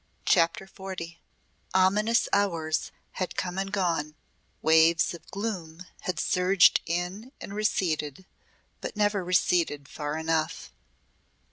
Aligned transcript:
CHAPTER 0.25 0.65
XL 0.65 0.93
Ominous 1.75 2.27
hours 2.33 2.91
had 3.11 3.35
come 3.35 3.59
and 3.59 3.71
gone; 3.71 4.15
waves 4.63 5.13
of 5.13 5.29
gloom 5.29 5.85
had 5.99 6.19
surged 6.19 6.81
in 6.87 7.31
and 7.39 7.53
receded, 7.53 8.25
but 8.81 8.95
never 8.97 9.23
receded 9.23 9.87
far 9.87 10.17
enough. 10.17 10.73